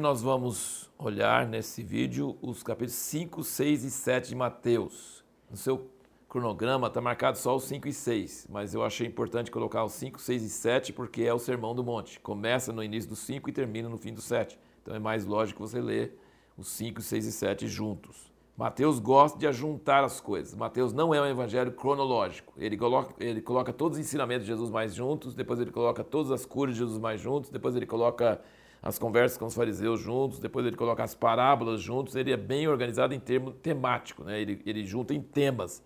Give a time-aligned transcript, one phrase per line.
[0.00, 5.22] nós vamos olhar nesse vídeo os capítulos 5, 6 e 7 de Mateus.
[5.50, 5.90] No seu
[6.26, 10.18] cronograma está marcado só os 5 e 6, mas eu achei importante colocar os 5,
[10.18, 12.18] 6 e 7 porque é o Sermão do Monte.
[12.18, 14.58] Começa no início do 5 e termina no fim do 7.
[14.80, 16.18] Então é mais lógico você ler
[16.56, 18.32] os 5, 6 e 7 juntos.
[18.56, 20.54] Mateus gosta de ajuntar as coisas.
[20.54, 22.54] Mateus não é um evangelho cronológico.
[22.56, 26.32] Ele coloca, ele coloca todos os ensinamentos de Jesus mais juntos, depois ele coloca todas
[26.32, 28.40] as curas de Jesus mais juntos, depois ele coloca
[28.82, 32.16] as conversas com os fariseus juntos, depois ele coloca as parábolas juntos.
[32.16, 34.40] Ele é bem organizado em termo temático, né?
[34.40, 35.82] ele, ele junta em temas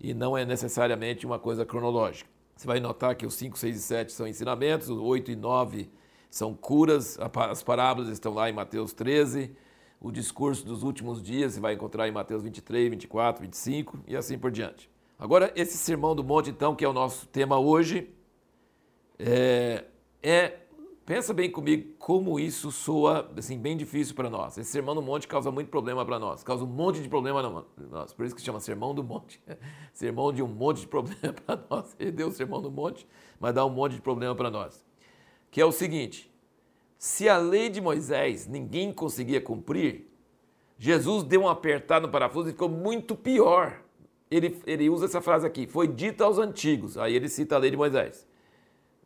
[0.00, 2.28] e não é necessariamente uma coisa cronológica.
[2.56, 5.90] Você vai notar que os 5, 6 e 7 são ensinamentos, os 8 e 9
[6.30, 7.18] são curas,
[7.50, 9.56] as parábolas estão lá em Mateus 13
[10.04, 14.38] o discurso dos últimos dias, você vai encontrar em Mateus 23, 24, 25 e assim
[14.38, 14.90] por diante.
[15.18, 18.12] Agora, esse sermão do monte, então, que é o nosso tema hoje,
[19.18, 19.84] é,
[20.22, 20.58] é
[21.04, 24.56] pensa bem comigo como isso soa assim, bem difícil para nós.
[24.56, 27.86] Esse sermão do monte causa muito problema para nós, causa um monte de problema para
[27.86, 28.12] nós.
[28.12, 29.40] Por isso que chama sermão do monte.
[29.92, 31.94] sermão de um monte de problema para nós.
[31.98, 33.06] Ele deu o sermão do monte,
[33.38, 34.84] mas dá um monte de problema para nós.
[35.50, 36.32] Que é o seguinte:
[36.98, 40.10] se a lei de Moisés ninguém conseguia cumprir,
[40.78, 43.82] Jesus deu um apertado no parafuso e ficou muito pior.
[44.30, 46.96] Ele, ele usa essa frase aqui: foi dita aos antigos.
[46.96, 48.26] Aí ele cita a lei de Moisés,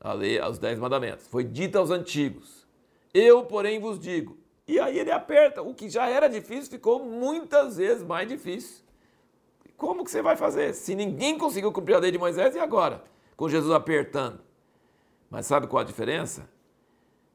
[0.00, 1.26] a lei, os dez mandamentos.
[1.26, 2.66] Foi dita aos antigos.
[3.12, 4.36] Eu, porém, vos digo.
[4.66, 5.62] E aí ele aperta.
[5.62, 8.84] O que já era difícil ficou muitas vezes mais difícil.
[9.76, 10.74] Como que você vai fazer?
[10.74, 13.02] Se ninguém conseguiu cumprir a lei de Moisés, e agora?
[13.36, 14.40] Com Jesus apertando.
[15.30, 16.48] Mas sabe qual a diferença?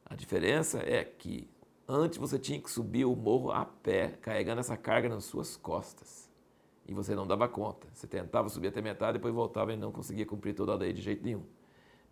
[0.05, 1.49] A diferença é que
[1.87, 6.29] antes você tinha que subir o morro a pé, carregando essa carga nas suas costas.
[6.85, 7.87] E você não dava conta.
[7.93, 11.01] Você tentava subir até metade, depois voltava e não conseguia cumprir toda a lei de
[11.01, 11.43] jeito nenhum.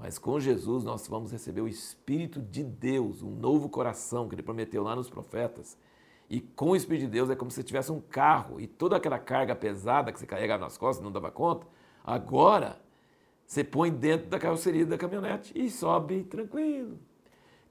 [0.02, 4.42] Mas com Jesus nós vamos receber o Espírito de Deus, um novo coração que ele
[4.42, 5.78] prometeu lá nos profetas.
[6.28, 9.20] E com o Espírito de Deus é como se tivesse um carro e toda aquela
[9.20, 11.68] carga pesada que você carregava nas costas, não dava conta,
[12.04, 12.82] agora
[13.46, 16.98] você põe dentro da carroceria da caminhonete e sobe tranquilo,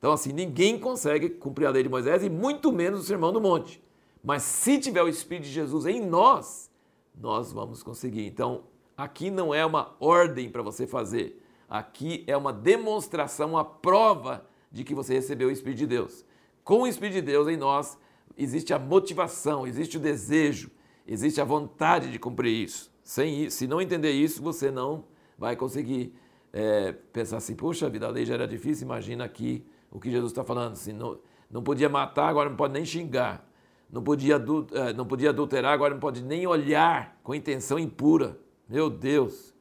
[0.00, 3.40] então, assim, ninguém consegue cumprir a lei de Moisés e muito menos o sermão do
[3.40, 3.82] monte.
[4.24, 6.70] Mas se tiver o Espírito de Jesus em nós,
[7.14, 8.26] nós vamos conseguir.
[8.26, 8.62] Então,
[8.96, 11.38] aqui não é uma ordem para você fazer.
[11.70, 16.24] Aqui é uma demonstração, uma prova de que você recebeu o Espírito de Deus.
[16.64, 17.96] Com o Espírito de Deus em nós,
[18.36, 20.68] existe a motivação, existe o desejo,
[21.06, 22.92] existe a vontade de cumprir isso.
[23.04, 25.04] Sem isso, se não entender isso, você não
[25.38, 26.12] vai conseguir
[26.52, 30.32] é, pensar assim, puxa vida, a lei já era difícil, imagina aqui o que Jesus
[30.32, 30.72] está falando.
[30.72, 33.48] Assim, não, não podia matar, agora não pode nem xingar.
[33.92, 38.38] Não podia, eh, não podia adulterar, agora não pode nem olhar com intenção impura.
[38.68, 39.52] Meu Deus,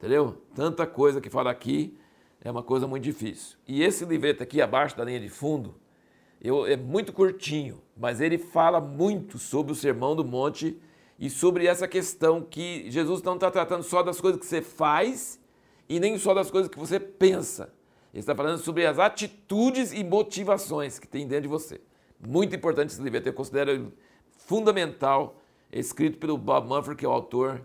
[0.00, 0.42] entendeu?
[0.54, 1.94] Tanta coisa que fala aqui
[2.40, 3.58] é uma coisa muito difícil.
[3.68, 5.74] E esse livreto aqui, abaixo da linha de fundo,
[6.40, 10.80] eu, é muito curtinho, mas ele fala muito sobre o Sermão do Monte
[11.18, 15.38] e sobre essa questão que Jesus não está tratando só das coisas que você faz
[15.86, 17.70] e nem só das coisas que você pensa.
[18.10, 21.78] Ele está falando sobre as atitudes e motivações que tem dentro de você.
[22.18, 23.92] Muito importante esse livro, eu considero
[24.30, 25.38] fundamental,
[25.70, 27.60] escrito pelo Bob Mumford, que é o autor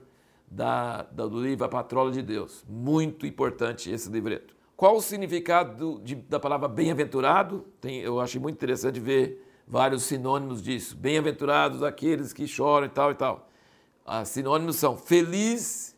[0.49, 2.63] da, da, do livro A Patrola de Deus.
[2.67, 4.55] Muito importante esse livreto.
[4.75, 7.65] Qual o significado de, da palavra bem-aventurado?
[7.83, 10.95] Eu achei muito interessante ver vários sinônimos disso.
[10.97, 13.49] Bem-aventurados aqueles que choram e tal e tal.
[14.05, 15.95] Os sinônimos são feliz,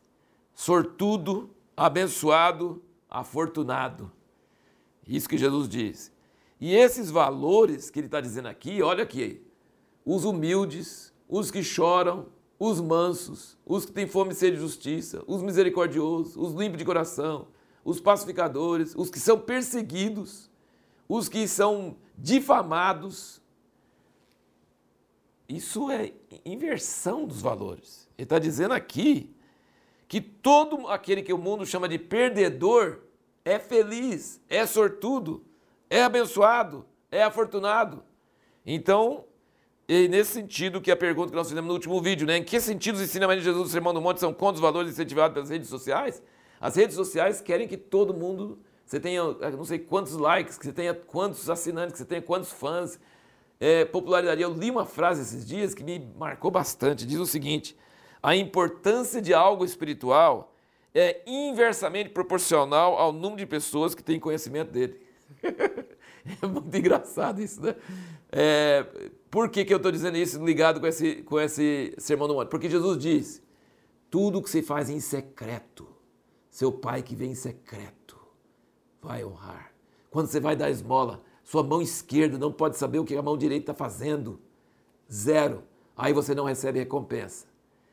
[0.54, 4.12] sortudo, abençoado, afortunado.
[5.08, 6.12] Isso que Jesus diz.
[6.60, 9.46] E esses valores que ele está dizendo aqui, olha aqui,
[10.06, 12.28] os humildes, os que choram,
[12.60, 16.86] os mansos, os que têm fome e sede de justiça, os misericordiosos, os limpos de
[16.86, 17.48] coração,
[17.84, 20.50] os pacificadores, os que são perseguidos,
[21.08, 23.42] os que são difamados.
[25.48, 26.12] Isso é
[26.44, 28.10] inversão dos valores.
[28.18, 29.34] Ele está dizendo aqui
[30.08, 33.00] que todo aquele que o mundo chama de perdedor
[33.46, 35.46] é feliz, é sortudo,
[35.90, 38.04] é abençoado, é afortunado.
[38.66, 39.24] Então,
[39.88, 42.38] é nesse sentido que a pergunta que nós fizemos no último vídeo, né?
[42.38, 44.92] Em que sentido os ensinamentos de Jesus do Sermão do Monte são contra os valores
[44.92, 46.22] incentivados pelas redes sociais?
[46.60, 50.74] As redes sociais querem que todo mundo, você tenha não sei quantos likes, que você
[50.74, 53.00] tenha quantos assinantes, que você tenha quantos fãs,
[53.60, 54.42] é, popularidade.
[54.42, 57.06] Eu li uma frase esses dias que me marcou bastante.
[57.06, 57.78] Diz o seguinte:
[58.22, 60.54] a importância de algo espiritual
[60.94, 65.00] é inversamente proporcional ao número de pessoas que têm conhecimento dele.
[66.42, 67.76] é muito engraçado isso, né?
[68.32, 68.86] É,
[69.30, 72.50] por que, que eu estou dizendo isso ligado com esse, com esse sermão do monte?
[72.50, 73.44] Porque Jesus diz:
[74.10, 75.88] tudo que você faz em secreto,
[76.50, 78.18] seu pai que vem em secreto
[79.02, 79.72] vai honrar.
[80.10, 83.38] Quando você vai dar esmola, Sua mão esquerda não pode saber o que a mão
[83.38, 84.38] direita está fazendo.
[85.10, 85.64] Zero.
[85.96, 87.48] Aí você não recebe recompensa.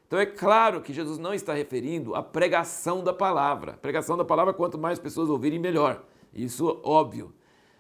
[0.07, 3.75] Então é claro que Jesus não está referindo à pregação da palavra.
[3.75, 6.05] pregação da palavra, quanto mais pessoas ouvirem, melhor.
[6.35, 7.33] Isso óbvio.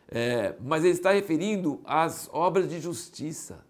[0.09, 3.65] É, mas ele está referindo às obras de justiça,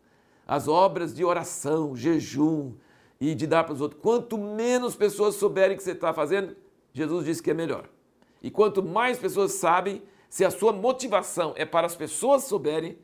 [0.47, 2.75] às obras de oração, jejum
[3.21, 4.01] e de dar para os outros.
[4.03, 6.57] Quanto menos pessoas souberem que você está fazendo,
[6.93, 7.89] Jesus disse que é melhor.
[8.43, 12.99] E quanto mais pessoas sabem, se a sua motivação é para as pessoas souberem,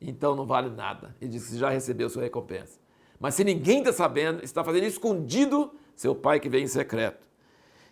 [0.00, 1.16] então não vale nada.
[1.20, 2.78] Ele disse que já recebeu sua recompensa.
[3.18, 7.26] Mas se ninguém está sabendo, está fazendo escondido, seu pai que vem em secreto.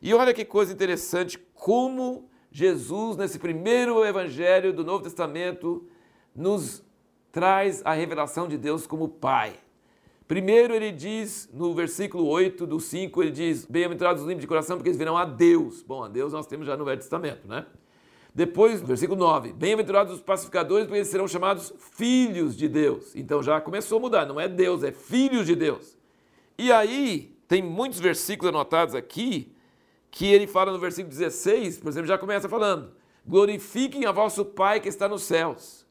[0.01, 5.89] E olha que coisa interessante, como Jesus, nesse primeiro evangelho do Novo Testamento,
[6.37, 6.85] nos
[7.33, 9.55] traz a revelação de Deus como Pai.
[10.29, 14.77] Primeiro ele diz, no versículo 8 do 5, ele diz, bem-aventurados os limpos de coração,
[14.77, 15.83] porque eles virão a Deus.
[15.83, 17.65] Bom, a Deus nós temos já no Velho Testamento, né?
[18.35, 23.17] Depois, versículo 9, bem-aventurados os pacificadores, porque eles serão chamados filhos de Deus.
[23.17, 25.97] Então já começou a mudar, não é Deus, é filhos de Deus.
[26.59, 29.52] E aí, tem muitos versículos anotados aqui,
[30.13, 32.93] que ele fala no versículo 16, por exemplo, já começa falando:
[33.27, 35.87] glorifiquem a vosso Pai que está nos céus.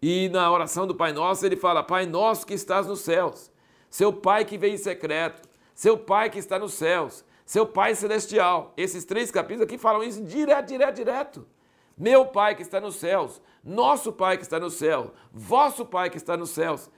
[0.00, 3.52] E na oração do Pai Nosso, ele fala: Pai nosso que estás nos céus,
[3.90, 8.72] seu Pai que vem em secreto, seu Pai que está nos céus, seu Pai celestial.
[8.74, 11.46] Esses três capítulos aqui falam isso direto, direto, direto.
[11.96, 16.16] Meu Pai que está nos céus, nosso Pai que está no céu, vosso Pai que
[16.16, 16.90] está nos céus.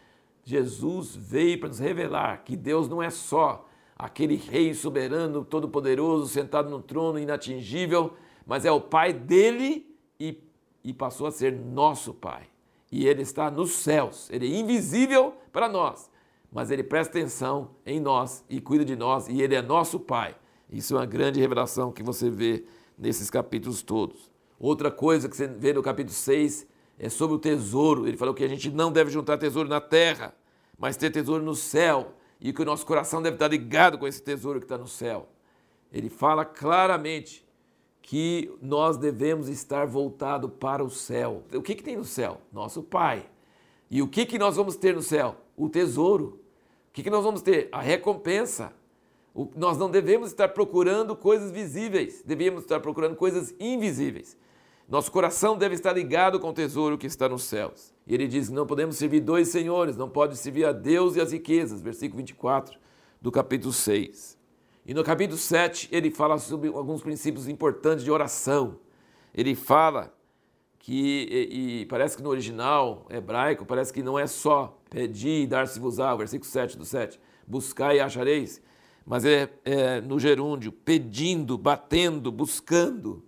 [0.44, 6.68] Jesus veio para nos revelar que Deus não é só aquele rei soberano, todo-poderoso, sentado
[6.68, 8.14] no trono inatingível,
[8.46, 9.86] mas é o Pai dele
[10.18, 10.38] e,
[10.82, 12.48] e passou a ser nosso Pai.
[12.90, 16.10] E ele está nos céus, ele é invisível para nós,
[16.52, 20.36] mas ele presta atenção em nós e cuida de nós, e ele é nosso Pai.
[20.70, 22.64] Isso é uma grande revelação que você vê
[22.98, 24.30] nesses capítulos todos.
[24.58, 26.66] Outra coisa que você vê no capítulo 6
[26.98, 28.06] é sobre o tesouro.
[28.06, 30.34] Ele falou que a gente não deve juntar tesouro na terra,
[30.78, 32.14] mas ter tesouro no céu
[32.44, 35.26] e que o nosso coração deve estar ligado com esse tesouro que está no céu.
[35.90, 37.42] Ele fala claramente
[38.02, 41.42] que nós devemos estar voltado para o céu.
[41.54, 42.42] O que, que tem no céu?
[42.52, 43.24] Nosso Pai.
[43.90, 45.36] E o que, que nós vamos ter no céu?
[45.56, 46.38] O tesouro.
[46.90, 47.70] O que, que nós vamos ter?
[47.72, 48.74] A recompensa.
[49.34, 54.36] O, nós não devemos estar procurando coisas visíveis, devemos estar procurando coisas invisíveis.
[54.88, 57.94] Nosso coração deve estar ligado com o tesouro que está nos céus.
[58.06, 61.32] E ele diz: não podemos servir dois senhores, não pode servir a Deus e as
[61.32, 61.80] riquezas.
[61.80, 62.78] Versículo 24
[63.20, 64.38] do capítulo 6.
[64.86, 68.78] E no capítulo 7 ele fala sobre alguns princípios importantes de oração.
[69.34, 70.14] Ele fala
[70.78, 75.46] que, e, e parece que no original hebraico, parece que não é só pedir e
[75.46, 78.60] dar-se-vos-á, versículo 7 do 7, buscar e achareis,
[79.06, 83.24] mas é, é no gerúndio, pedindo, batendo, buscando.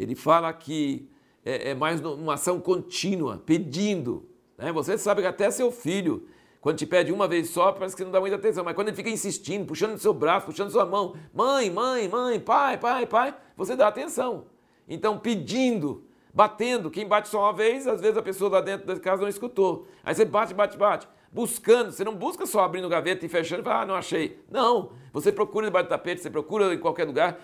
[0.00, 1.06] Ele fala que
[1.44, 4.26] é, é mais uma ação contínua, pedindo.
[4.56, 4.72] Né?
[4.72, 6.26] Você sabe que até seu filho,
[6.58, 8.96] quando te pede uma vez só, parece que não dá muita atenção, mas quando ele
[8.96, 13.76] fica insistindo, puxando seu braço, puxando sua mão, mãe, mãe, mãe, pai, pai, pai, você
[13.76, 14.46] dá atenção.
[14.88, 16.02] Então, pedindo,
[16.32, 19.28] batendo, quem bate só uma vez, às vezes a pessoa lá dentro da casa não
[19.28, 19.86] escutou.
[20.02, 21.06] Aí você bate, bate, bate.
[21.30, 24.42] Buscando, você não busca só abrindo gaveta e fechando e fala, ah, não achei.
[24.50, 27.38] Não, você procura debaixo do tapete, você procura em qualquer lugar,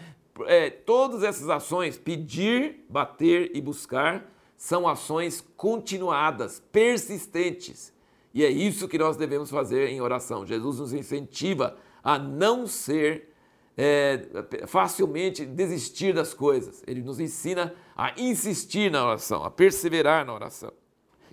[0.47, 7.93] é, todas essas ações, pedir, bater e buscar, são ações continuadas, persistentes.
[8.35, 10.45] E é isso que nós devemos fazer em oração.
[10.45, 13.33] Jesus nos incentiva a não ser
[13.76, 14.26] é,
[14.66, 16.83] facilmente desistir das coisas.
[16.87, 20.73] Ele nos ensina a insistir na oração, a perseverar na oração.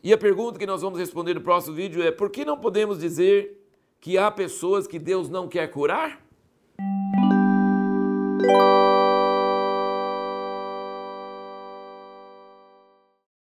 [0.03, 2.99] E a pergunta que nós vamos responder no próximo vídeo é: por que não podemos
[2.99, 3.61] dizer
[4.01, 6.21] que há pessoas que Deus não quer curar?